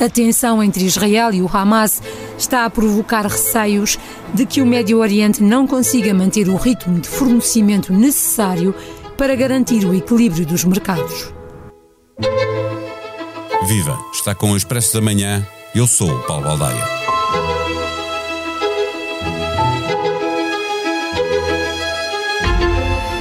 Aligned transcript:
A 0.00 0.08
tensão 0.08 0.62
entre 0.62 0.84
Israel 0.84 1.30
e 1.34 1.42
o 1.42 1.50
Hamas 1.52 2.02
está 2.38 2.64
a 2.64 2.70
provocar 2.70 3.26
receios 3.26 3.98
de 4.32 4.46
que 4.46 4.62
o 4.62 4.66
Médio 4.66 4.98
Oriente 4.98 5.42
não 5.42 5.66
consiga 5.66 6.14
manter 6.14 6.48
o 6.48 6.56
ritmo 6.56 6.98
de 6.98 7.06
fornecimento 7.06 7.92
necessário 7.92 8.74
para 9.18 9.34
garantir 9.34 9.84
o 9.84 9.94
equilíbrio 9.94 10.46
dos 10.46 10.64
mercados. 10.64 11.34
Viva! 13.68 13.98
Está 14.12 14.34
com 14.34 14.52
o 14.52 14.56
Expresso 14.56 14.94
da 14.94 15.02
Manhã. 15.02 15.46
Eu 15.74 15.86
sou 15.86 16.10
o 16.10 16.22
Paulo 16.22 16.44
Baldaia. 16.44 16.99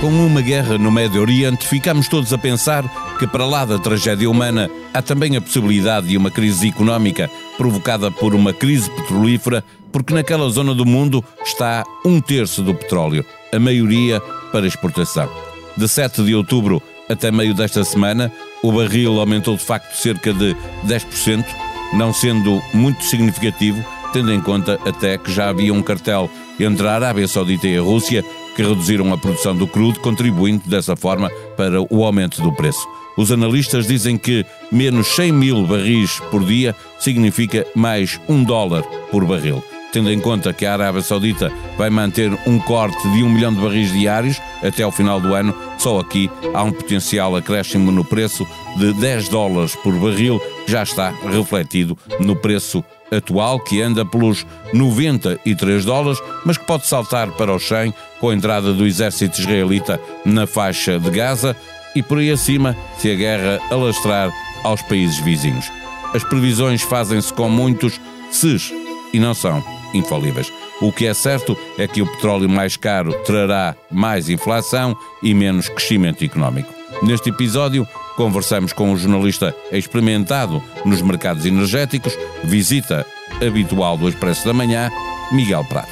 Com 0.02 0.08
uma 0.08 0.42
guerra 0.42 0.78
no 0.78 0.90
Médio 0.90 1.20
Oriente, 1.20 1.68
ficamos 1.68 2.08
todos 2.08 2.32
a 2.32 2.38
pensar 2.38 2.86
que, 3.18 3.28
para 3.28 3.46
lá 3.46 3.66
da 3.66 3.78
tragédia 3.78 4.30
humana, 4.30 4.72
há 4.94 5.02
também 5.02 5.36
a 5.36 5.42
possibilidade 5.42 6.08
de 6.08 6.16
uma 6.16 6.32
crise 6.32 6.70
económica 6.70 7.30
provocada 7.58 8.10
por 8.10 8.34
uma 8.34 8.54
crise 8.54 8.90
petrolífera, 8.90 9.62
porque 9.92 10.14
naquela 10.14 10.50
zona 10.50 10.74
do 10.74 10.86
mundo 10.86 11.22
está 11.44 11.84
um 12.06 12.22
terço 12.22 12.64
do 12.64 12.74
petróleo, 12.74 13.26
a 13.52 13.60
maioria 13.60 14.22
para 14.54 14.66
exportação. 14.66 15.30
De 15.76 15.86
7 15.86 16.24
de 16.24 16.34
outubro 16.34 16.82
até 17.10 17.30
meio 17.30 17.54
desta 17.54 17.84
semana, 17.84 18.32
o 18.64 18.72
barril 18.72 19.20
aumentou 19.20 19.58
de 19.58 19.64
facto 19.66 19.94
cerca 19.96 20.34
de 20.34 20.56
10%, 20.88 21.46
não 21.92 22.14
sendo 22.14 22.62
muito 22.74 23.04
significativo, 23.04 23.84
tendo 24.14 24.32
em 24.32 24.40
conta 24.40 24.80
até 24.86 25.18
que 25.18 25.30
já 25.30 25.50
havia 25.50 25.74
um 25.74 25.84
cartel 25.84 26.30
entre 26.58 26.88
a 26.88 26.96
Arábia 26.96 27.28
Saudita 27.28 27.68
e 27.68 27.78
a 27.78 27.82
Rússia 27.82 28.24
que 28.60 28.64
reduziram 28.64 29.14
a 29.14 29.18
produção 29.18 29.56
do 29.56 29.66
crudo, 29.66 30.02
contribuindo 30.02 30.68
dessa 30.68 30.94
forma 30.94 31.30
para 31.56 31.82
o 31.82 32.04
aumento 32.04 32.42
do 32.42 32.52
preço. 32.52 32.86
Os 33.16 33.32
analistas 33.32 33.88
dizem 33.88 34.18
que 34.18 34.46
menos 34.70 35.08
100 35.16 35.32
mil 35.32 35.66
barris 35.66 36.20
por 36.30 36.44
dia 36.44 36.76
significa 37.00 37.66
mais 37.74 38.20
um 38.28 38.44
dólar 38.44 38.84
por 39.10 39.24
barril. 39.24 39.64
Tendo 39.94 40.12
em 40.12 40.20
conta 40.20 40.52
que 40.52 40.66
a 40.66 40.74
Arábia 40.74 41.02
Saudita 41.02 41.50
vai 41.78 41.90
manter 41.90 42.38
um 42.46 42.60
corte 42.60 43.02
de 43.14 43.24
um 43.24 43.30
milhão 43.30 43.54
de 43.54 43.62
barris 43.62 43.94
diários 43.94 44.42
até 44.62 44.84
ao 44.84 44.92
final 44.92 45.22
do 45.22 45.34
ano, 45.34 45.56
só 45.78 45.98
aqui 45.98 46.30
há 46.54 46.62
um 46.62 46.74
potencial 46.74 47.38
acréscimo 47.38 47.94
no 47.94 48.04
preço 48.04 48.46
de 48.76 48.92
10 48.92 49.30
dólares 49.30 49.74
por 49.78 49.94
barril, 49.98 50.38
que 50.66 50.72
já 50.74 50.84
está 50.84 51.12
refletido 51.32 51.98
no 52.20 52.36
preço 52.36 52.84
atual, 53.12 53.60
que 53.60 53.82
anda 53.82 54.06
pelos 54.06 54.46
93 54.74 55.86
dólares, 55.86 56.22
mas 56.46 56.58
que 56.58 56.66
pode 56.66 56.88
saltar 56.88 57.32
para 57.32 57.56
os 57.56 57.68
100 57.68 57.94
com 58.20 58.30
a 58.30 58.36
entrada 58.36 58.74
do 58.74 58.86
exército 58.86 59.40
israelita 59.40 60.00
na 60.26 60.46
faixa 60.46 61.00
de 61.00 61.10
Gaza 61.10 61.56
e 61.96 62.04
por 62.04 62.20
aí 62.20 62.32
acima 62.32 62.76
se 62.98 63.12
a 63.12 63.16
guerra 63.16 63.60
alastrar 63.72 64.32
aos 64.64 64.82
países 64.84 65.20
vizinhos. 65.20 65.66
As 66.14 66.24
previsões 66.24 66.82
fazem-se 66.82 67.34
com 67.34 67.50
muitos 67.50 68.00
ses 68.32 68.72
e 69.14 69.20
não 69.20 69.34
são 69.34 69.64
infalíveis. 69.94 70.52
O 70.82 70.92
que 70.92 71.06
é 71.06 71.14
certo 71.14 71.58
é 71.78 71.88
que 71.88 72.02
o 72.02 72.08
petróleo 72.08 72.50
mais 72.50 72.78
caro 72.78 73.14
trará 73.26 73.76
mais 73.92 74.30
inflação 74.30 74.96
e 75.22 75.34
menos 75.34 75.68
crescimento 75.68 76.24
económico. 76.24 76.74
Neste 77.04 77.30
episódio, 77.30 77.88
conversamos 78.20 78.74
com 78.74 78.92
um 78.92 78.98
jornalista 78.98 79.56
experimentado 79.72 80.62
nos 80.84 81.02
mercados 81.02 81.46
energéticos, 81.46 82.18
visita 82.44 83.06
habitual 83.42 83.98
do 83.98 84.10
Expresso 84.10 84.46
da 84.46 84.52
Manhã, 84.52 84.92
Miguel 85.32 85.64
Prado. 85.64 85.88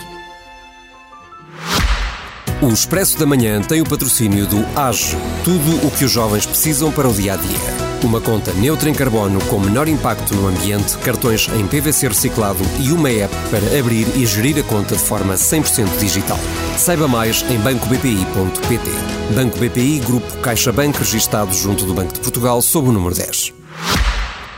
O 2.62 2.68
Expresso 2.68 3.18
da 3.18 3.26
Manhã 3.26 3.62
tem 3.62 3.80
o 3.80 3.86
patrocínio 3.86 4.46
do 4.46 4.58
AGE, 4.78 5.16
tudo 5.46 5.88
o 5.88 5.92
que 5.92 6.04
os 6.04 6.12
jovens 6.12 6.46
precisam 6.46 6.92
para 6.92 7.08
o 7.08 7.14
dia 7.14 7.36
a 7.36 7.38
dia. 7.38 7.87
Uma 8.04 8.22
conta 8.22 8.54
neutra 8.54 8.90
em 8.90 8.94
carbono 8.94 9.44
com 9.46 9.60
menor 9.60 9.88
impacto 9.88 10.36
no 10.36 10.48
ambiente, 10.48 10.96
cartões 11.00 11.50
em 11.50 11.68
PVC 11.68 12.08
reciclado 12.08 12.60
e 12.80 12.92
uma 12.92 13.10
app 13.10 13.34
para 13.50 13.80
abrir 13.80 14.08
e 14.16 14.26
gerir 14.26 14.60
a 14.60 14.64
conta 14.64 14.96
de 14.96 15.02
forma 15.02 15.34
100% 15.34 15.98
digital. 15.98 16.38
Saiba 16.78 17.08
mais 17.08 17.42
em 17.50 17.58
bancobpi.pt. 17.60 18.92
Banco 19.34 19.58
BPI, 19.58 20.00
Grupo 20.06 20.38
CaixaBank, 20.38 20.98
registado 21.00 21.52
junto 21.54 21.86
do 21.86 21.94
Banco 21.96 22.14
de 22.14 22.20
Portugal, 22.20 22.62
sob 22.62 22.90
o 22.90 22.92
número 22.92 23.16
10. 23.16 23.54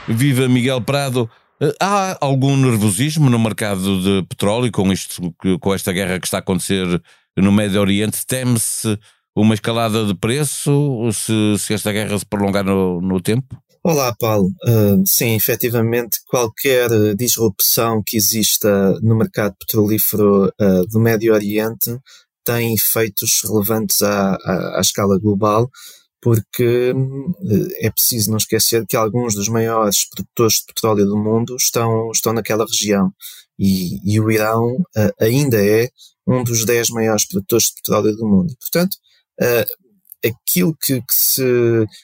Viva 0.09 0.47
Miguel 0.49 0.81
Prado. 0.81 1.29
Eh, 1.61 1.73
há 1.79 2.17
algum 2.19 2.57
nervosismo 2.57 3.29
no 3.29 3.39
mercado 3.39 4.01
de 4.01 4.27
petróleo 4.27 4.69
com, 4.71 4.91
isto, 4.91 5.33
com 5.59 5.73
esta 5.73 5.93
guerra 5.93 6.19
que 6.19 6.27
está 6.27 6.37
a 6.37 6.41
acontecer 6.41 7.01
no 7.37 7.51
Médio 7.53 7.79
Oriente? 7.79 8.25
Teme-se 8.27 8.99
uma 9.39 9.53
escalada 9.53 10.05
de 10.05 10.13
preço 10.13 11.09
se, 11.13 11.57
se 11.57 11.73
esta 11.73 11.91
guerra 11.91 12.17
se 12.17 12.25
prolongar 12.25 12.63
no, 12.63 13.01
no 13.01 13.21
tempo? 13.21 13.57
Olá, 13.81 14.13
Paulo. 14.19 14.49
Uh, 14.67 15.01
sim, 15.05 15.35
efetivamente, 15.35 16.19
qualquer 16.27 16.89
disrupção 17.15 18.03
que 18.05 18.17
exista 18.17 18.99
no 19.01 19.15
mercado 19.15 19.55
petrolífero 19.57 20.47
uh, 20.47 20.85
do 20.91 20.99
Médio 20.99 21.33
Oriente 21.33 21.97
tem 22.43 22.73
efeitos 22.73 23.41
relevantes 23.43 24.01
à, 24.01 24.35
à, 24.35 24.77
à 24.77 24.81
escala 24.81 25.17
global, 25.17 25.69
porque 26.21 26.91
uh, 26.91 27.67
é 27.77 27.89
preciso 27.89 28.31
não 28.31 28.37
esquecer 28.37 28.85
que 28.85 28.97
alguns 28.97 29.33
dos 29.33 29.47
maiores 29.47 30.09
produtores 30.09 30.55
de 30.55 30.65
petróleo 30.67 31.05
do 31.05 31.17
mundo 31.17 31.55
estão, 31.55 32.11
estão 32.11 32.33
naquela 32.33 32.65
região. 32.65 33.13
E, 33.57 33.99
e 34.03 34.19
o 34.19 34.29
Irão 34.29 34.77
ainda 35.19 35.57
é 35.65 35.89
um 36.27 36.43
dos 36.43 36.63
10 36.63 36.91
maiores 36.91 37.25
produtores 37.25 37.67
de 37.67 37.73
petróleo 37.75 38.15
do 38.15 38.25
mundo. 38.25 38.53
Portanto, 38.59 38.93
uh, 38.93 39.08
aquilo 40.25 40.75
que, 40.75 41.01
que, 41.01 41.13
se. 41.13 41.43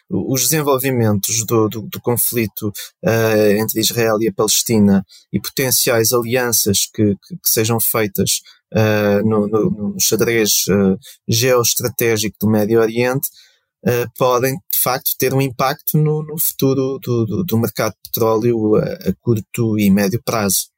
os 0.09 0.43
desenvolvimentos 0.43 1.45
do, 1.45 1.67
do, 1.67 1.81
do 1.81 2.01
conflito 2.01 2.71
uh, 3.03 3.51
entre 3.59 3.79
Israel 3.79 4.17
e 4.21 4.27
a 4.27 4.33
Palestina 4.33 5.05
e 5.31 5.39
potenciais 5.39 6.13
alianças 6.13 6.85
que, 6.85 7.15
que, 7.15 7.35
que 7.35 7.49
sejam 7.49 7.79
feitas 7.79 8.41
uh, 8.73 9.27
no, 9.27 9.47
no, 9.47 9.71
no, 9.71 9.99
xadrez 9.99 10.65
uh, 10.67 10.97
geoestratégico 11.27 12.37
do 12.39 12.49
Médio 12.49 12.79
Oriente. 12.79 13.29
podem 14.17 14.55
de 14.71 14.79
facto 14.79 15.15
ter 15.17 15.33
um 15.33 15.41
impacto 15.41 15.97
no, 15.97 16.23
no 16.23 16.39
futuro 16.39 16.97
do, 16.99 17.25
do, 17.25 17.43
do 17.43 17.57
mercado 17.57 17.93
de 17.93 18.09
petróleo 18.09 18.75
a, 18.77 19.09
a 19.09 19.13
curto 19.21 19.77
e 19.77 19.91
médio 19.91 20.21
prazo. 20.23 20.74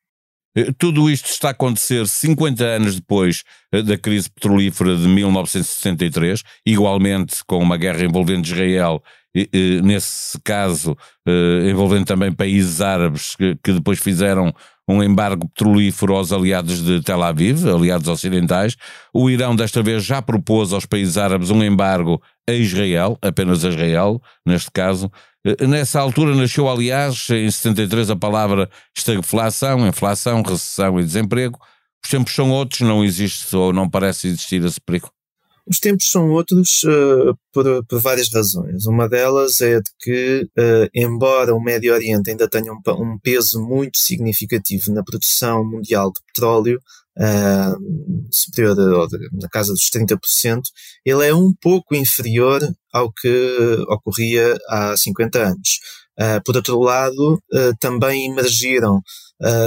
Eh, 0.56 0.72
tudo 0.78 1.10
isto 1.10 1.30
está 1.30 1.50
a 1.50 1.52
acontecer 1.52 2.08
50 2.08 2.64
anos 2.64 2.96
depois 2.96 3.44
eh, 3.72 3.82
da 3.82 3.98
crise 3.98 4.30
petrolífera 4.30 4.96
de 4.96 5.08
1963, 5.08 6.44
igualmente 6.66 7.44
com 7.46 7.60
uma 7.60 7.78
guerra 7.78 8.04
envolvendo 8.04 8.46
Israel, 8.46 9.02
nesse 9.84 10.40
caso 10.44 10.98
eh, 11.28 11.70
envolvendo 11.70 12.06
também 12.06 12.32
países 12.32 12.82
árabes 12.82 13.36
que 13.36 13.74
depois 13.74 14.00
fizeram 14.00 14.54
um 14.88 15.04
embargo 15.04 15.48
petrolífero 15.50 16.16
aos 16.16 16.32
aliados 16.32 16.82
de 16.82 17.02
Tel 17.02 17.22
Aviv, 17.22 17.68
aliados 17.68 18.08
ocidentais. 18.08 18.78
O 19.14 19.30
Irão, 19.30 19.56
desta 19.56 19.84
vez, 19.84 20.06
já 20.06 20.22
propôs 20.22 20.72
aos 20.72 20.86
países 20.86 21.18
árabes 21.18 21.50
um 21.50 21.62
embargo 21.62 22.22
a 22.50 22.54
Israel, 22.54 23.18
apenas 23.22 23.66
a 23.66 23.70
Israel, 23.70 24.22
neste 24.46 24.72
caso. 24.72 25.12
Eh, 25.46 25.68
nessa 25.68 26.00
altura 26.00 26.34
nasceu, 26.34 26.70
aliás, 26.70 27.30
em 27.30 27.52
73, 27.52 28.12
a 28.12 28.16
palavra 28.16 28.70
estagflação, 28.96 29.86
inflação, 29.86 30.42
recessão 30.42 31.00
e 31.00 31.04
desemprego. 31.04 31.60
Os 32.04 32.10
tempos 32.10 32.34
são 32.34 32.50
outros, 32.52 32.82
não 32.82 33.04
existe 33.04 33.54
ou 33.56 33.74
não 33.74 33.90
parece 33.90 34.28
existir 34.28 34.64
esse 34.64 34.80
perigo. 34.80 35.12
Os 35.70 35.80
tempos 35.80 36.10
são 36.10 36.30
outros 36.30 36.84
uh, 36.84 37.38
por, 37.52 37.86
por, 37.86 38.00
várias 38.00 38.30
razões. 38.32 38.86
Uma 38.86 39.10
delas 39.10 39.60
é 39.60 39.80
de 39.80 39.90
que, 40.00 40.50
uh, 40.58 40.90
embora 40.94 41.54
o 41.54 41.62
Médio 41.62 41.94
Oriente 41.94 42.30
ainda 42.30 42.48
tenha 42.48 42.72
um, 42.72 42.80
um, 42.88 43.20
peso 43.20 43.62
muito 43.62 43.98
significativo 43.98 44.94
na 44.94 45.04
produção 45.04 45.66
mundial 45.66 46.12
de 46.12 46.22
petróleo, 46.28 46.82
uh, 47.18 48.28
superior 48.32 48.80
a, 48.80 49.08
na 49.42 49.50
casa 49.50 49.74
dos 49.74 49.90
30%, 49.90 50.62
ele 51.04 51.28
é 51.28 51.36
um 51.36 51.54
pouco 51.54 51.94
inferior 51.94 52.62
ao 52.94 53.12
que 53.12 53.78
ocorria 53.90 54.58
há 54.70 54.96
50 54.96 55.40
anos. 55.40 55.80
por 56.44 56.56
outro 56.56 56.80
lado, 56.80 57.40
também 57.80 58.26
emergiram 58.26 59.04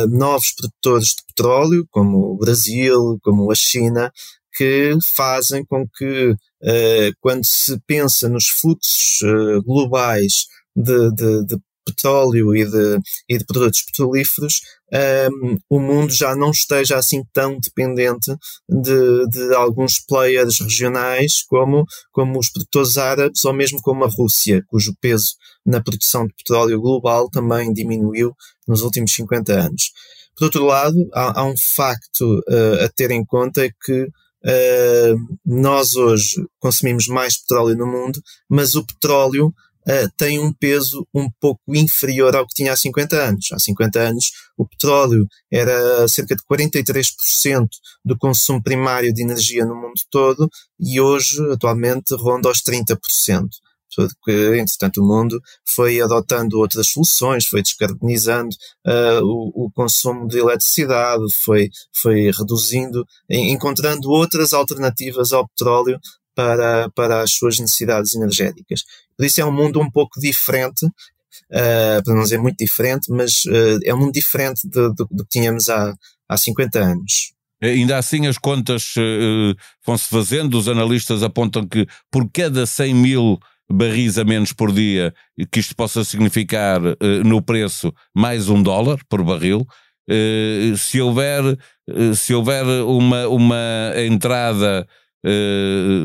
novos 0.08 0.52
produtores 0.52 1.08
de 1.10 1.22
petróleo, 1.28 1.86
como 1.92 2.32
o 2.32 2.36
Brasil, 2.38 3.20
como 3.22 3.52
a 3.52 3.54
China, 3.54 4.12
que 4.52 4.96
fazem 5.02 5.64
com 5.64 5.86
que, 5.88 6.30
uh, 6.30 7.12
quando 7.20 7.44
se 7.44 7.78
pensa 7.86 8.28
nos 8.28 8.48
fluxos 8.48 9.20
uh, 9.22 9.62
globais 9.62 10.46
de, 10.74 11.10
de, 11.12 11.46
de, 11.46 11.56
petróleo 11.82 12.54
e 12.54 12.64
de, 12.64 12.98
e 13.28 13.38
de 13.38 13.44
produtos 13.44 13.82
petrolíferos, 13.82 14.60
um, 14.92 14.96
ehm, 14.96 15.58
o 15.68 15.80
mundo 15.80 16.12
já 16.12 16.36
não 16.36 16.50
esteja 16.50 16.96
assim 16.96 17.24
tão 17.32 17.58
dependente 17.58 18.30
de, 18.68 19.26
de 19.28 19.54
alguns 19.54 19.98
players 19.98 20.60
regionais 20.60 21.42
como, 21.48 21.84
como 22.12 22.38
os 22.38 22.48
produtores 22.50 22.96
árabes 22.96 23.44
ou 23.44 23.52
mesmo 23.52 23.80
como 23.82 24.04
a 24.04 24.08
Rússia, 24.08 24.62
cujo 24.68 24.94
peso 25.00 25.32
na 25.66 25.82
produção 25.82 26.26
de 26.26 26.34
petróleo 26.34 26.80
global 26.80 27.28
também 27.28 27.72
diminuiu 27.72 28.36
nos 28.68 28.82
últimos 28.82 29.12
50 29.12 29.52
anos. 29.52 29.90
Por 30.36 30.44
outro 30.44 30.64
lado, 30.64 30.96
há, 31.12 31.40
há 31.40 31.44
um 31.44 31.56
facto 31.56 32.38
uh, 32.48 32.84
a 32.84 32.88
ter 32.88 33.10
em 33.10 33.24
conta 33.24 33.64
é 33.64 33.70
que 33.84 34.08
Uh, 34.44 35.36
nós 35.44 35.94
hoje 35.94 36.42
consumimos 36.58 37.06
mais 37.06 37.36
petróleo 37.36 37.76
no 37.76 37.86
mundo, 37.86 38.20
mas 38.48 38.74
o 38.74 38.84
petróleo 38.84 39.48
uh, 39.48 40.10
tem 40.16 40.38
um 40.38 40.52
peso 40.52 41.06
um 41.14 41.28
pouco 41.40 41.60
inferior 41.68 42.34
ao 42.34 42.46
que 42.46 42.54
tinha 42.54 42.72
há 42.72 42.76
50 42.76 43.16
anos. 43.16 43.48
Há 43.52 43.58
50 43.58 44.00
anos 44.00 44.30
o 44.56 44.66
petróleo 44.66 45.26
era 45.52 46.08
cerca 46.08 46.34
de 46.34 46.42
43% 46.42 47.68
do 48.04 48.16
consumo 48.16 48.62
primário 48.62 49.12
de 49.12 49.22
energia 49.22 49.64
no 49.64 49.74
mundo 49.74 50.00
todo 50.10 50.48
e 50.78 51.00
hoje, 51.00 51.38
atualmente, 51.52 52.14
ronda 52.14 52.48
aos 52.48 52.62
30% 52.62 53.48
porque, 53.96 54.58
entretanto, 54.58 55.02
o 55.02 55.06
mundo 55.06 55.40
foi 55.64 56.00
adotando 56.00 56.58
outras 56.58 56.88
soluções, 56.88 57.46
foi 57.46 57.62
descarbonizando 57.62 58.54
uh, 58.86 59.22
o, 59.22 59.66
o, 59.66 59.70
consumo 59.72 60.28
de 60.28 60.38
eletricidade, 60.38 61.22
foi, 61.42 61.70
foi 61.92 62.30
reduzindo, 62.30 63.04
encontrando 63.28 64.10
outras 64.10 64.52
alternativas 64.52 65.32
ao 65.32 65.48
petróleo 65.48 65.98
para, 66.34 66.88
para 66.90 67.22
as 67.22 67.32
suas 67.32 67.58
necessidades 67.58 68.14
energéticas. 68.14 68.82
Por 69.16 69.26
isso 69.26 69.40
é 69.40 69.44
um 69.44 69.52
mundo 69.52 69.80
um 69.80 69.90
pouco 69.90 70.20
diferente, 70.20 70.86
uh, 70.86 72.02
para 72.04 72.14
não 72.14 72.22
dizer 72.22 72.38
muito 72.38 72.58
diferente, 72.58 73.10
mas 73.10 73.44
uh, 73.44 73.78
é 73.84 73.94
um 73.94 73.98
mundo 73.98 74.12
diferente 74.12 74.66
do, 74.68 74.92
do, 74.94 75.08
do 75.10 75.24
que 75.24 75.30
tínhamos 75.30 75.68
há, 75.68 75.94
há 76.28 76.36
50 76.36 76.78
anos. 76.78 77.32
Ainda 77.62 77.98
assim, 77.98 78.26
as 78.26 78.38
contas 78.38 78.94
uh, 78.96 79.54
vão-se 79.84 80.08
fazendo, 80.08 80.58
os 80.58 80.66
analistas 80.66 81.22
apontam 81.22 81.68
que 81.68 81.86
por 82.10 82.26
cada 82.32 82.64
100 82.64 82.94
mil 82.94 83.38
barris 83.70 84.18
a 84.18 84.24
menos 84.24 84.52
por 84.52 84.72
dia, 84.72 85.14
que 85.50 85.60
isto 85.60 85.76
possa 85.76 86.04
significar 86.04 86.80
uh, 86.82 86.96
no 87.24 87.40
preço 87.40 87.92
mais 88.14 88.48
um 88.48 88.62
dólar 88.62 88.98
por 89.08 89.22
barril. 89.22 89.66
Uh, 90.10 90.76
se 90.76 91.00
houver, 91.00 91.44
uh, 91.44 92.14
se 92.14 92.34
houver 92.34 92.64
uma, 92.84 93.28
uma 93.28 93.92
entrada 93.96 94.86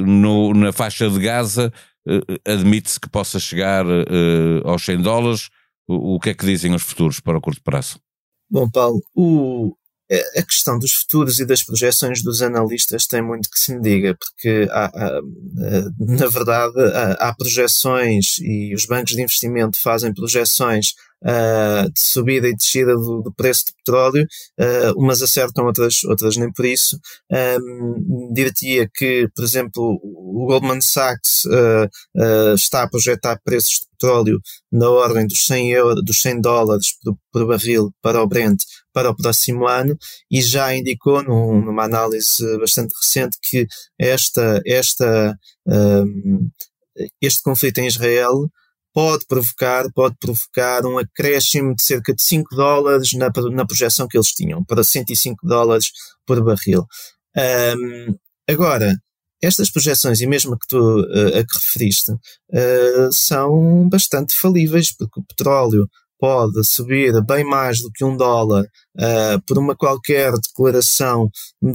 no, 0.05 0.53
na 0.53 0.73
faixa 0.73 1.09
de 1.09 1.17
Gaza, 1.21 1.71
admite-se 2.45 2.99
que 2.99 3.09
possa 3.09 3.39
chegar 3.39 3.85
aos 4.65 4.83
100 4.83 5.01
dólares. 5.01 5.49
O, 5.87 6.15
o 6.15 6.19
que 6.19 6.31
é 6.31 6.33
que 6.33 6.45
dizem 6.45 6.73
os 6.73 6.83
futuros 6.83 7.21
para 7.21 7.37
o 7.37 7.41
curto 7.41 7.61
prazo? 7.63 7.97
Bom, 8.51 8.69
Paulo, 8.69 9.01
o, 9.15 9.73
a 10.37 10.43
questão 10.43 10.77
dos 10.77 10.91
futuros 10.93 11.39
e 11.39 11.45
das 11.45 11.63
projeções 11.63 12.21
dos 12.21 12.41
analistas 12.41 13.07
tem 13.07 13.21
muito 13.21 13.49
que 13.49 13.59
se 13.59 13.73
me 13.73 13.81
diga, 13.81 14.15
porque 14.15 14.67
há, 14.69 14.85
há, 14.85 15.21
na 15.99 16.27
verdade 16.27 16.79
há, 16.79 17.29
há, 17.29 17.35
projeções 17.35 18.37
e 18.39 18.73
os 18.75 18.85
bancos 18.85 19.13
de 19.13 19.21
investimento 19.21 19.81
fazem 19.81 20.13
projeções 20.13 20.93
uh, 21.25 21.91
de 21.91 21.99
subida 21.99 22.47
e 22.47 22.55
descida 22.55 22.95
do, 22.95 23.21
do 23.21 23.33
preço 23.33 23.65
de 23.65 23.73
petróleo, 23.73 24.27
uh, 24.59 24.99
umas 24.99 25.21
acertam, 25.21 25.65
outras, 25.65 26.03
outras 26.03 26.37
nem 26.37 26.51
por 26.51 26.65
isso. 26.65 26.99
Um, 27.31 28.31
diria 28.33 28.89
que, 28.93 29.27
por 29.35 29.43
exemplo, 29.43 29.99
o 30.03 30.45
Goldman 30.47 30.81
Sachs 30.81 31.45
uh, 31.45 32.53
está 32.53 32.83
a 32.83 32.89
projetar 32.89 33.39
preços 33.43 33.79
de 33.79 33.87
petróleo 33.97 34.39
na 34.71 34.89
ordem 34.89 35.25
dos 35.25 35.45
100, 35.45 35.71
euro, 35.71 36.01
dos 36.01 36.21
100 36.21 36.41
dólares 36.41 36.93
por, 37.03 37.17
por 37.31 37.47
barril 37.47 37.91
para 38.01 38.21
o 38.21 38.27
Brent 38.27 38.61
para 38.93 39.09
o 39.09 39.15
próximo 39.15 39.67
ano 39.67 39.97
e 40.31 40.41
já 40.41 40.73
indicou 40.73 41.21
num, 41.21 41.61
numa 41.61 41.83
análise 41.83 42.57
bastante 42.57 42.93
recente 42.95 43.37
que 43.41 43.67
esta, 43.99 44.61
esta, 44.65 45.37
um, 45.67 46.49
este 47.21 47.43
conflito 47.43 47.79
em 47.79 47.87
Israel 47.87 48.49
pode 48.95 49.25
provocar, 49.27 49.91
pode 49.93 50.15
provocar 50.17 50.85
um 50.85 50.97
acréscimo 50.97 51.75
de 51.75 51.83
cerca 51.83 52.15
de 52.15 52.23
5 52.23 52.55
dólares 52.55 53.11
na, 53.11 53.29
na 53.51 53.65
projeção 53.65 54.07
que 54.07 54.17
eles 54.17 54.29
tinham, 54.29 54.63
para 54.63 54.85
105 54.85 55.45
dólares 55.45 55.91
por 56.25 56.41
barril. 56.41 56.85
Um, 57.35 58.15
agora, 58.49 58.95
estas 59.43 59.69
projeções, 59.69 60.21
e 60.21 60.25
mesmo 60.25 60.57
que 60.57 60.65
tu 60.65 60.79
uh, 60.79 61.39
a 61.39 61.43
que 61.45 61.57
referiste, 61.61 62.11
uh, 62.13 63.11
são 63.11 63.89
bastante 63.89 64.33
falíveis, 64.33 64.93
porque 64.93 65.19
o 65.19 65.25
petróleo 65.25 65.89
pode 66.25 66.63
subir 66.63 67.13
bem 67.23 67.43
mais 67.43 67.79
do 67.79 67.91
que 67.91 68.03
um 68.03 68.17
dólar 68.17 68.63
uh, 68.63 69.39
por 69.45 69.59
uma 69.59 69.75
qualquer 69.75 70.31
declaração 70.31 71.29
de, 71.61 71.71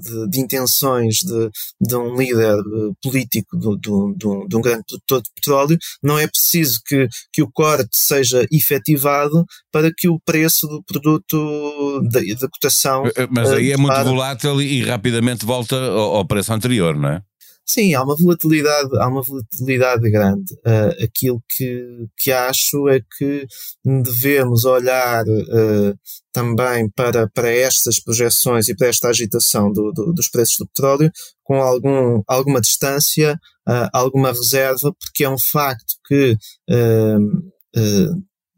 de, 0.00 0.30
de 0.30 0.40
intenções 0.40 1.16
de, 1.16 1.50
de, 1.80 1.96
um 1.96 2.14
líder 2.14 2.56
uh, 2.56 2.94
político 3.02 3.58
de, 3.58 3.80
de, 4.16 4.56
um 4.56 4.60
grande 4.60 4.84
produtor 4.86 5.22
de 5.22 5.30
petróleo, 5.34 5.78
não 6.00 6.16
é 6.16 6.28
preciso 6.28 6.80
que, 6.86 7.08
que 7.32 7.42
o 7.42 7.50
corte 7.52 7.98
seja 7.98 8.46
efetivado 8.52 9.44
para 9.72 9.90
que 9.92 10.08
o 10.08 10.20
preço 10.24 10.68
do 10.68 10.84
produto 10.84 12.00
da 12.02 12.48
cotação. 12.48 13.06
Eh, 13.16 13.26
mas 13.28 13.50
aí 13.50 13.72
é 13.72 13.76
muito 13.76 14.04
volátil 14.04 14.62
e, 14.62 14.78
e 14.78 14.84
rapidamente 14.84 15.44
volta 15.44 15.74
ao, 15.74 16.14
ao 16.16 16.24
preço 16.24 16.52
anterior, 16.52 16.94
não 16.94 17.08
é? 17.08 17.22
Sim, 17.70 17.94
há 17.94 18.02
uma 18.02 18.16
volatilidade, 18.16 18.98
há 18.98 19.06
uma 19.06 19.22
volatilidade 19.22 20.10
grande. 20.10 20.54
Uh, 20.54 21.04
aquilo 21.04 21.40
que, 21.48 22.08
que 22.16 22.32
acho 22.32 22.88
é 22.88 23.00
que 23.16 23.46
devemos 23.84 24.64
olhar 24.64 25.24
uh, 25.24 25.96
também 26.32 26.90
para, 26.90 27.28
para 27.28 27.48
estas 27.48 28.00
projeções 28.00 28.68
e 28.68 28.74
para 28.74 28.88
esta 28.88 29.08
agitação 29.08 29.72
do, 29.72 29.92
do, 29.92 30.12
dos 30.12 30.28
preços 30.28 30.56
do 30.58 30.66
petróleo 30.66 31.12
com 31.44 31.62
algum, 31.62 32.24
alguma 32.26 32.60
distância, 32.60 33.38
uh, 33.68 33.88
alguma 33.92 34.32
reserva, 34.32 34.92
porque 34.98 35.22
é 35.22 35.30
um 35.30 35.38
facto 35.38 35.94
que 36.08 36.36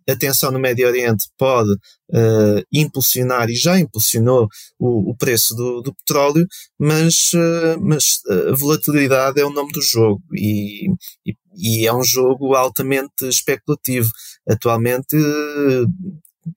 a 0.08 0.16
tensão 0.16 0.50
no 0.50 0.58
Médio 0.58 0.87
Oriente 0.87 1.28
pode 1.38 1.72
uh, 1.72 2.62
impulsionar 2.72 3.49
e 3.50 3.54
já 3.54 3.78
impulsionou 3.78 4.49
o, 4.78 5.10
o 5.10 5.16
preço 5.16 5.54
do, 5.54 5.81
do, 5.81 5.94
petróleo, 5.94 6.46
mas, 6.78 7.32
uh, 7.34 7.81
mas 7.81 8.20
a 8.50 8.54
volatilidade 8.54 9.40
é 9.40 9.44
o 9.44 9.52
nome 9.52 9.72
do 9.72 9.82
jogo 9.82 10.22
e, 10.34 10.88
e, 11.26 11.34
e 11.56 11.87
é 11.87 11.93
um 11.93 12.02
jogo 12.02 12.54
altamente 12.54 13.26
especulativo. 13.28 14.10
Atualmente, 14.49 15.16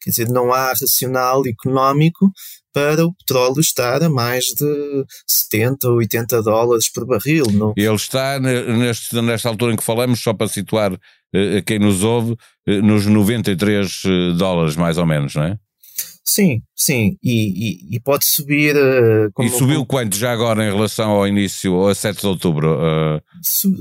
quer 0.02 0.10
dizer, 0.10 0.30
não 0.30 0.54
há 0.54 0.70
racional 0.70 1.44
económico 1.46 2.32
para 2.74 3.06
o 3.06 3.14
petróleo 3.14 3.62
estar 3.62 4.04
a 4.04 4.10
mais 4.10 4.48
de 4.48 5.06
70 5.26 5.88
ou 5.88 5.96
80 5.98 6.44
dólares 6.44 6.90
por 6.92 7.06
barril. 7.06 7.46
Não? 7.52 7.74
Ele 7.78 7.96
está, 7.96 8.38
neste, 8.38 9.22
nesta 9.22 9.48
altura 9.48 9.74
em 9.74 9.78
que 9.78 9.84
falamos, 9.84 10.22
só 10.22 10.34
para 10.34 10.50
situar 10.50 10.92
uh, 11.36 11.64
quem 11.66 11.80
nos 11.80 12.04
ouve, 12.04 12.34
uh, 12.34 12.82
nos 12.82 13.06
93 13.06 14.04
dólares 14.38 14.76
mais 14.76 14.98
ou 14.98 15.06
menos, 15.06 15.36
não 15.36 15.44
é? 15.44 15.58
Sim, 16.28 16.64
sim, 16.76 17.20
e, 17.24 17.92
e, 17.92 17.96
e 17.96 18.00
pode 18.00 18.26
subir. 18.26 18.76
E 19.40 19.50
subiu 19.50 19.86
quanto 19.86 20.18
já 20.18 20.32
agora 20.34 20.66
em 20.66 20.74
relação 20.74 21.12
ao 21.12 21.28
início, 21.28 21.88
a 21.88 21.94
7 21.94 22.22
de 22.22 22.26
outubro? 22.26 22.80
Uh... 22.80 23.22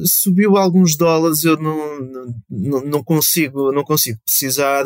Subiu 0.07 0.59
alguns 0.59 0.95
dólares, 0.95 1.43
eu 1.43 1.57
não, 1.57 2.37
não, 2.51 2.85
não 2.85 3.03
consigo, 3.03 3.73
não 3.73 3.83
consigo 3.83 4.19
precisar. 4.27 4.85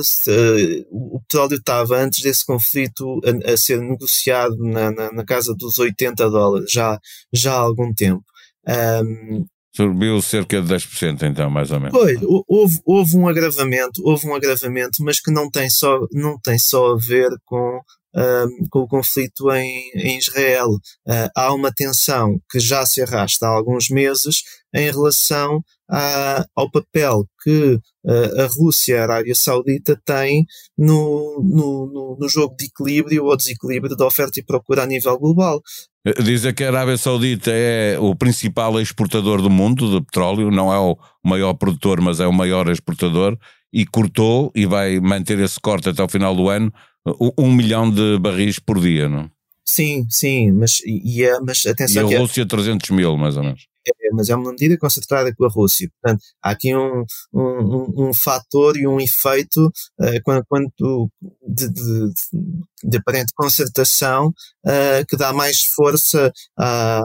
O 0.88 1.20
petróleo 1.22 1.56
estava 1.56 1.96
antes 1.96 2.22
desse 2.22 2.46
conflito 2.46 3.20
a, 3.24 3.52
a 3.52 3.56
ser 3.56 3.80
negociado 3.80 4.56
na, 4.58 4.92
na, 4.92 5.12
na, 5.12 5.24
casa 5.24 5.52
dos 5.52 5.80
80 5.80 6.30
dólares, 6.30 6.70
já, 6.70 6.96
já 7.32 7.54
há 7.54 7.58
algum 7.58 7.92
tempo. 7.92 8.22
Um, 8.68 9.44
Subiu 9.74 10.20
cerca 10.22 10.60
de 10.60 10.74
10%, 10.74 11.22
então, 11.22 11.50
mais 11.50 11.70
ou 11.70 11.78
menos. 11.78 11.96
Foi, 11.96 12.18
houve, 12.48 12.80
houve 12.84 13.16
um 13.16 13.28
agravamento, 13.28 14.02
houve 14.04 14.26
um 14.26 14.34
agravamento, 14.34 15.02
mas 15.02 15.20
que 15.20 15.30
não 15.30 15.50
tem 15.50 15.68
só, 15.68 16.00
não 16.10 16.38
tem 16.38 16.58
só 16.58 16.92
a 16.92 16.96
ver 16.96 17.30
com, 17.44 17.80
com 18.70 18.80
o 18.80 18.88
conflito 18.88 19.50
em, 19.52 19.90
em 19.94 20.18
Israel. 20.18 20.70
Uh, 21.06 21.28
há 21.36 21.52
uma 21.52 21.72
tensão 21.72 22.40
que 22.50 22.58
já 22.58 22.84
se 22.84 23.02
arrasta 23.02 23.46
há 23.46 23.50
alguns 23.50 23.88
meses 23.88 24.42
em 24.74 24.90
relação 24.90 25.62
a, 25.90 26.44
ao 26.54 26.70
papel 26.70 27.24
que 27.42 27.74
uh, 27.74 28.40
a 28.42 28.46
Rússia 28.58 28.94
e 28.94 28.98
a 28.98 29.02
Arábia 29.02 29.34
Saudita 29.34 30.00
têm 30.04 30.44
no, 30.76 31.42
no, 31.42 31.90
no, 31.92 32.16
no 32.20 32.28
jogo 32.28 32.54
de 32.56 32.66
equilíbrio 32.66 33.24
ou 33.24 33.36
desequilíbrio 33.36 33.96
da 33.96 34.06
oferta 34.06 34.38
e 34.38 34.44
procura 34.44 34.82
a 34.82 34.86
nível 34.86 35.18
global. 35.18 35.62
Dizem 36.22 36.54
que 36.54 36.64
a 36.64 36.68
Arábia 36.68 36.96
Saudita 36.96 37.50
é 37.52 37.98
o 37.98 38.14
principal 38.14 38.80
exportador 38.80 39.42
do 39.42 39.50
mundo 39.50 39.90
de 39.90 40.04
petróleo, 40.06 40.50
não 40.50 40.72
é 40.72 40.78
o 40.78 40.96
maior 41.24 41.54
produtor, 41.54 42.00
mas 42.00 42.20
é 42.20 42.26
o 42.26 42.32
maior 42.32 42.68
exportador, 42.68 43.36
e 43.72 43.84
cortou 43.84 44.50
e 44.54 44.64
vai 44.64 44.98
manter 45.00 45.38
esse 45.38 45.60
corte 45.60 45.88
até 45.88 46.02
o 46.02 46.08
final 46.08 46.34
do 46.34 46.48
ano, 46.48 46.72
um 47.36 47.52
milhão 47.52 47.90
de 47.90 48.18
barris 48.18 48.58
por 48.58 48.80
dia, 48.80 49.08
não? 49.08 49.30
Sim, 49.64 50.06
sim, 50.08 50.50
mas, 50.50 50.80
e 50.84 51.24
é, 51.24 51.38
mas 51.40 51.66
atenção. 51.66 52.10
E 52.10 52.16
a 52.16 52.18
Rússia, 52.18 52.42
é, 52.42 52.46
300 52.46 52.88
mil, 52.90 53.16
mais 53.18 53.36
ou 53.36 53.42
menos. 53.42 53.66
É, 53.86 54.10
mas 54.12 54.30
é 54.30 54.34
uma 54.34 54.50
medida 54.50 54.78
concentrada 54.78 55.34
com 55.34 55.44
a 55.44 55.48
Rússia. 55.48 55.90
Portanto, 56.00 56.22
há 56.42 56.50
aqui 56.50 56.74
um, 56.74 57.04
um, 57.32 58.08
um, 58.08 58.14
fator 58.14 58.76
e 58.78 58.86
um 58.86 58.98
efeito 58.98 59.66
uh, 59.66 60.22
quando, 60.24 60.44
quando 60.48 61.10
de, 61.46 61.68
de, 61.70 62.12
de, 62.84 62.96
aparente 62.96 63.32
concertação 63.34 64.28
uh, 64.28 65.06
que 65.06 65.16
dá 65.16 65.32
mais 65.34 65.62
força 65.62 66.32
à, 66.58 67.04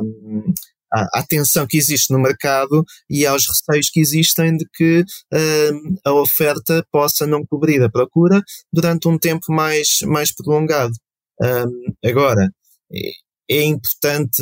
à, 0.94 1.24
tensão 1.28 1.66
que 1.66 1.78
existe 1.78 2.12
no 2.12 2.20
mercado 2.20 2.86
e 3.10 3.26
aos 3.26 3.48
receios 3.48 3.90
que 3.90 4.00
existem 4.00 4.56
de 4.56 4.66
que 4.74 5.02
uh, 5.02 6.00
a 6.06 6.14
oferta 6.14 6.86
possa 6.92 7.26
não 7.26 7.46
cobrir 7.46 7.82
a 7.82 7.90
procura 7.90 8.42
durante 8.72 9.08
um 9.08 9.18
tempo 9.18 9.46
mais, 9.50 10.02
mais 10.04 10.32
prolongado. 10.32 10.94
agora, 12.06 12.48
é, 13.58 13.64
importante 13.64 14.42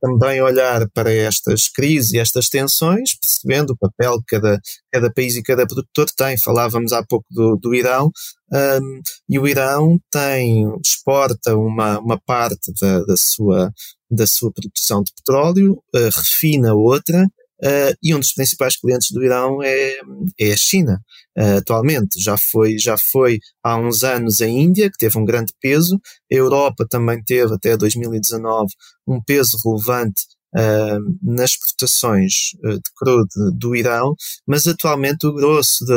também 0.00 0.42
olhar 0.42 0.88
para 0.90 1.12
estas 1.12 1.68
crises 1.68 2.12
e 2.12 2.18
estas 2.18 2.48
tensões, 2.48 3.14
percebendo 3.14 3.72
o 3.72 3.76
papel 3.76 4.18
que 4.18 4.36
cada, 4.36 4.60
cada 4.92 5.12
país 5.12 5.36
e 5.36 5.42
cada 5.42 5.66
produtor 5.66 6.06
tem. 6.16 6.36
Falávamos 6.36 6.92
há 6.92 7.04
pouco 7.04 7.26
do, 7.30 7.56
do 7.56 7.74
Irão, 7.74 8.10
um, 8.52 9.00
e 9.28 9.38
o 9.38 9.46
Irão 9.46 9.98
tem, 10.10 10.66
exporta 10.84 11.56
uma, 11.56 11.98
uma 12.00 12.20
parte 12.20 12.72
da, 12.80 13.02
da, 13.04 13.16
sua, 13.16 13.72
da 14.10 14.26
sua 14.26 14.52
produção 14.52 15.02
de 15.02 15.12
petróleo, 15.12 15.82
uh, 15.94 16.10
refina 16.16 16.74
outra, 16.74 17.26
Uh, 17.62 17.92
e 18.02 18.14
um 18.14 18.18
dos 18.18 18.32
principais 18.32 18.76
clientes 18.76 19.10
do 19.10 19.22
Irão 19.22 19.62
é, 19.62 19.98
é 20.38 20.52
a 20.52 20.56
China, 20.56 21.00
uh, 21.38 21.58
atualmente. 21.58 22.18
Já 22.18 22.36
foi, 22.36 22.78
já 22.78 22.96
foi 22.96 23.38
há 23.62 23.76
uns 23.76 24.02
anos 24.02 24.40
a 24.40 24.46
Índia, 24.46 24.90
que 24.90 24.96
teve 24.96 25.18
um 25.18 25.24
grande 25.24 25.52
peso, 25.60 26.00
a 26.32 26.34
Europa 26.34 26.86
também 26.88 27.22
teve 27.22 27.54
até 27.54 27.76
2019 27.76 28.72
um 29.06 29.22
peso 29.22 29.58
relevante 29.62 30.22
uh, 30.56 31.18
nas 31.22 31.50
exportações 31.50 32.52
de 32.62 32.90
crudo 32.96 33.52
do 33.52 33.76
Irão, 33.76 34.14
mas 34.46 34.66
atualmente 34.66 35.26
o 35.26 35.34
grosso 35.34 35.84
de, 35.84 35.92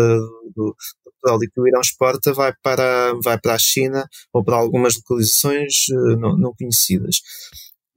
do, 0.56 0.76
petróleo 1.22 1.50
que 1.54 1.62
o 1.62 1.68
Irão 1.68 1.80
exporta 1.80 2.34
vai 2.34 2.54
para, 2.62 3.14
vai 3.24 3.40
para 3.40 3.54
a 3.54 3.60
China 3.60 4.06
ou 4.34 4.44
para 4.44 4.58
algumas 4.58 4.98
localizações 4.98 5.86
não, 6.20 6.38
não 6.38 6.54
conhecidas. 6.54 7.22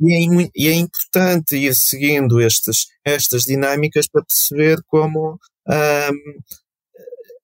E 0.00 0.12
é, 0.12 0.50
e 0.54 0.68
é, 0.68 0.74
importante 0.74 1.56
ir 1.56 1.74
seguindo 1.74 2.40
estas, 2.40 2.86
estas 3.04 3.44
dinâmicas 3.44 4.06
para 4.06 4.24
perceber 4.24 4.78
como 4.88 5.38
um, 5.68 6.40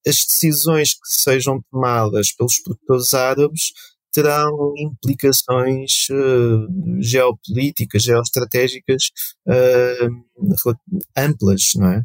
as 0.07 0.25
decisões 0.27 0.95
que 0.95 1.01
sejam 1.05 1.63
tomadas 1.71 2.33
pelos 2.33 2.59
produtores 2.59 3.15
árabes 3.15 3.73
terão 4.13 4.75
implicações 4.77 6.07
uh, 6.11 7.01
geopolíticas, 7.01 8.03
geoestratégicas 8.03 9.11
uh, 9.49 10.63
amplas, 11.17 11.73
não 11.75 11.89
é? 11.89 12.05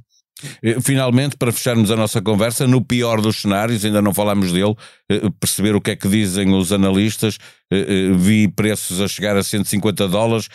Eh, 0.61 0.77
finalmente, 0.81 1.35
para 1.37 1.51
fecharmos 1.51 1.91
a 1.91 1.95
nossa 1.95 2.21
conversa, 2.21 2.67
no 2.67 2.83
pior 2.83 3.21
dos 3.21 3.41
cenários, 3.41 3.83
ainda 3.83 4.01
não 4.01 4.13
falámos 4.13 4.51
dele, 4.51 4.75
eh, 5.09 5.21
perceber 5.39 5.75
o 5.75 5.81
que 5.81 5.91
é 5.91 5.95
que 5.95 6.07
dizem 6.07 6.53
os 6.53 6.71
analistas, 6.71 7.37
eh, 7.71 8.11
vi 8.15 8.47
preços 8.47 9.01
a 9.01 9.07
chegar 9.07 9.35
a 9.35 9.43
150 9.43 10.07
dólares, 10.07 10.49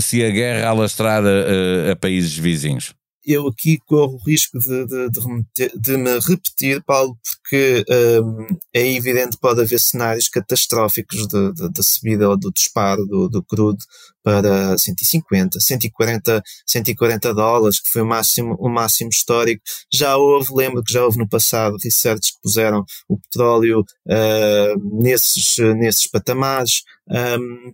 se 0.00 0.24
a 0.24 0.30
guerra 0.30 0.68
alastrar 0.68 1.22
a, 1.24 1.92
a 1.92 1.96
países 1.96 2.36
vizinhos 2.36 2.97
eu 3.28 3.46
aqui 3.46 3.78
corro 3.84 4.14
o 4.14 4.24
risco 4.24 4.58
de, 4.58 4.86
de, 4.86 5.10
de, 5.10 5.78
de 5.78 5.96
me 5.98 6.18
repetir, 6.18 6.82
Paulo, 6.82 7.14
porque 7.22 7.84
um, 8.22 8.46
é 8.72 8.94
evidente 8.94 9.36
que 9.36 9.40
pode 9.40 9.60
haver 9.60 9.78
cenários 9.78 10.28
catastróficos 10.28 11.26
da 11.28 11.82
subida 11.82 12.28
ou 12.28 12.38
do 12.38 12.50
disparo 12.50 13.04
do, 13.04 13.28
do 13.28 13.42
crudo 13.42 13.78
para 14.22 14.76
150, 14.78 15.60
140, 15.60 16.42
140 16.66 17.34
dólares, 17.34 17.80
que 17.80 17.90
foi 17.90 18.02
o 18.02 18.06
máximo, 18.06 18.56
o 18.58 18.68
máximo 18.68 19.10
histórico. 19.10 19.62
Já 19.92 20.16
houve, 20.16 20.54
lembro 20.54 20.82
que 20.82 20.92
já 20.92 21.04
houve 21.04 21.18
no 21.18 21.28
passado 21.28 21.76
research 21.82 22.32
que 22.32 22.40
puseram 22.42 22.84
o 23.08 23.18
petróleo 23.18 23.80
uh, 24.06 25.02
nesses, 25.02 25.56
nesses 25.76 26.06
patamares. 26.06 26.82
Um, 27.08 27.72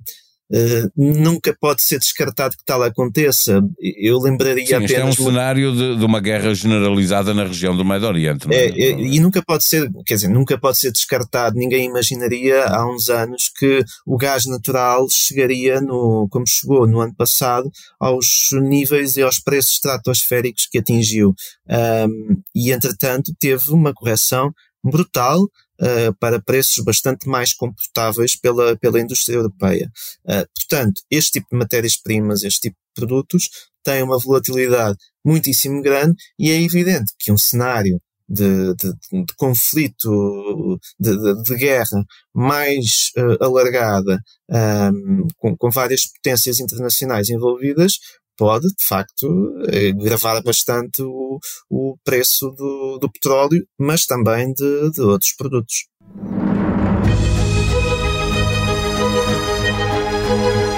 Uh, 0.52 0.90
nunca 0.94 1.56
pode 1.58 1.80
ser 1.80 1.98
descartado 1.98 2.56
que 2.56 2.64
tal 2.64 2.82
aconteça. 2.82 3.62
Eu 3.80 4.18
lembraria 4.18 4.66
Sim, 4.66 4.74
apenas. 4.74 4.90
Isto 4.90 5.00
é 5.00 5.04
um 5.04 5.12
cenário 5.12 5.72
de, 5.72 5.96
de, 5.96 6.04
uma 6.04 6.20
guerra 6.20 6.54
generalizada 6.54 7.32
na 7.32 7.44
região 7.44 7.74
do 7.74 7.84
Médio 7.84 8.08
Oriente. 8.08 8.46
É? 8.52 8.66
É, 8.66 8.68
é, 8.68 8.90
e 8.90 9.18
nunca 9.20 9.42
pode 9.42 9.64
ser, 9.64 9.90
quer 10.04 10.14
dizer, 10.14 10.28
nunca 10.28 10.58
pode 10.58 10.78
ser 10.78 10.92
descartado. 10.92 11.56
Ninguém 11.56 11.86
imaginaria 11.86 12.64
há 12.66 12.86
uns 12.86 13.08
anos 13.08 13.50
que 13.56 13.82
o 14.06 14.18
gás 14.18 14.44
natural 14.44 15.08
chegaria, 15.08 15.80
no, 15.80 16.28
como 16.30 16.46
chegou 16.46 16.86
no 16.86 17.00
ano 17.00 17.14
passado, 17.14 17.70
aos 17.98 18.50
níveis 18.52 19.16
e 19.16 19.22
aos 19.22 19.38
preços 19.38 19.74
estratosféricos 19.74 20.68
que 20.70 20.78
atingiu. 20.78 21.34
Um, 21.68 22.36
e 22.54 22.70
entretanto 22.70 23.34
teve 23.38 23.70
uma 23.70 23.94
correção 23.94 24.52
brutal 24.84 25.48
uh, 25.80 26.14
para 26.18 26.40
preços 26.40 26.82
bastante 26.84 27.28
mais 27.28 27.52
comportáveis 27.52 28.36
pela, 28.36 28.76
pela 28.76 29.00
indústria 29.00 29.36
europeia. 29.36 29.90
Uh, 30.24 30.46
portanto, 30.54 31.02
este 31.10 31.32
tipo 31.32 31.48
de 31.52 31.58
matérias-primas, 31.58 32.42
este 32.42 32.68
tipo 32.68 32.76
de 32.76 33.00
produtos, 33.00 33.48
tem 33.82 34.02
uma 34.02 34.18
volatilidade 34.18 34.98
muitíssimo 35.24 35.82
grande 35.82 36.16
e 36.38 36.50
é 36.50 36.60
evidente 36.60 37.12
que 37.18 37.30
um 37.30 37.38
cenário 37.38 38.00
de, 38.28 38.74
de, 38.74 38.92
de 39.24 39.34
conflito, 39.36 40.78
de, 40.98 41.42
de, 41.42 41.56
guerra 41.56 42.04
mais 42.32 43.10
uh, 43.18 43.44
alargada, 43.44 44.18
um, 44.50 45.26
com, 45.36 45.56
com 45.56 45.70
várias 45.70 46.06
potências 46.06 46.58
internacionais 46.58 47.28
envolvidas, 47.28 47.98
pode, 48.36 48.68
de 48.68 48.84
facto, 48.84 49.54
eh, 49.68 49.92
gravar 49.92 50.42
bastante 50.42 51.02
o, 51.02 51.38
o 51.70 51.96
preço 52.04 52.50
do, 52.50 52.98
do, 52.98 53.10
petróleo, 53.10 53.66
mas 53.78 54.06
também 54.06 54.52
de, 54.52 54.90
de 54.90 55.00
outros 55.00 55.32
produtos. 55.32 55.86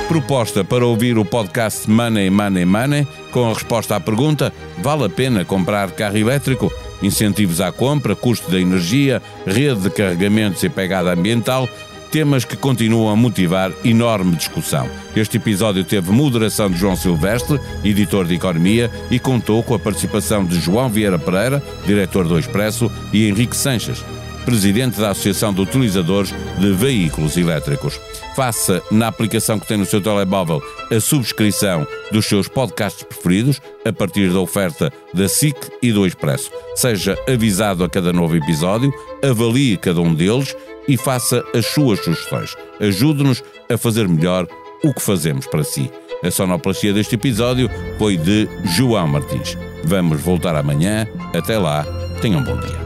Proposta 0.08 0.64
para 0.64 0.86
ouvir 0.86 1.18
o 1.18 1.24
podcast 1.24 1.90
Money, 1.90 2.30
Money, 2.30 2.64
Money, 2.64 3.08
com 3.32 3.50
a 3.50 3.54
resposta 3.54 3.96
à 3.96 4.00
pergunta: 4.00 4.52
vale 4.78 5.04
a 5.04 5.08
pena 5.08 5.44
comprar 5.44 5.90
carro 5.92 6.16
elétrico? 6.16 6.72
Incentivos 7.02 7.60
à 7.60 7.70
compra, 7.70 8.16
custo 8.16 8.50
da 8.50 8.58
energia, 8.58 9.22
rede 9.46 9.82
de 9.82 9.90
carregamentos 9.90 10.62
e 10.62 10.68
pegada 10.70 11.12
ambiental 11.12 11.68
temas 12.16 12.46
que 12.46 12.56
continuam 12.56 13.10
a 13.10 13.14
motivar 13.14 13.70
enorme 13.84 14.36
discussão. 14.36 14.88
Este 15.14 15.36
episódio 15.36 15.84
teve 15.84 16.10
moderação 16.10 16.70
de 16.70 16.78
João 16.78 16.96
Silvestre, 16.96 17.60
editor 17.84 18.24
de 18.24 18.36
Economia, 18.36 18.90
e 19.10 19.18
contou 19.18 19.62
com 19.62 19.74
a 19.74 19.78
participação 19.78 20.42
de 20.42 20.58
João 20.58 20.88
Vieira 20.88 21.18
Pereira, 21.18 21.62
diretor 21.84 22.26
do 22.26 22.38
Expresso, 22.38 22.90
e 23.12 23.28
Henrique 23.28 23.54
Sanches, 23.54 24.02
presidente 24.46 25.00
da 25.00 25.10
Associação 25.10 25.52
de 25.52 25.60
Utilizadores 25.60 26.32
de 26.58 26.72
Veículos 26.72 27.36
Elétricos. 27.36 28.00
Faça 28.36 28.80
na 28.90 29.08
aplicação 29.08 29.58
que 29.58 29.66
tem 29.66 29.76
no 29.76 29.84
seu 29.84 30.00
telemóvel 30.00 30.62
a 30.90 31.00
subscrição 31.00 31.86
dos 32.12 32.26
seus 32.26 32.46
podcasts 32.46 33.02
preferidos 33.02 33.60
a 33.84 33.92
partir 33.92 34.32
da 34.32 34.38
oferta 34.38 34.90
da 35.12 35.28
SIC 35.28 35.56
e 35.82 35.92
do 35.92 36.06
Expresso. 36.06 36.50
Seja 36.76 37.18
avisado 37.28 37.82
a 37.82 37.90
cada 37.90 38.12
novo 38.12 38.36
episódio, 38.36 38.92
avalie 39.22 39.76
cada 39.76 40.00
um 40.00 40.14
deles 40.14 40.56
e 40.86 40.96
faça 40.96 41.42
as 41.52 41.66
suas 41.66 41.98
sugestões. 42.04 42.54
Ajude-nos 42.80 43.42
a 43.68 43.76
fazer 43.76 44.08
melhor 44.08 44.46
o 44.84 44.94
que 44.94 45.02
fazemos 45.02 45.46
para 45.46 45.64
si. 45.64 45.90
A 46.22 46.30
sonoplastia 46.30 46.92
deste 46.92 47.16
episódio 47.16 47.68
foi 47.98 48.16
de 48.16 48.48
João 48.76 49.08
Martins. 49.08 49.58
Vamos 49.84 50.20
voltar 50.20 50.54
amanhã. 50.54 51.06
Até 51.34 51.58
lá, 51.58 51.84
tenham 52.20 52.40
um 52.40 52.44
bom 52.44 52.58
dia. 52.60 52.85